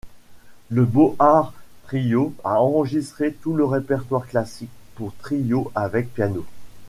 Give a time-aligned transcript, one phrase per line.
[0.69, 1.53] Le Beaux Arts
[1.83, 6.43] Trio a enregistré tout le répertoire classique pour trio avec piano.